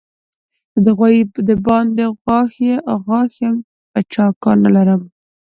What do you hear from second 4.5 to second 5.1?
نه لرم.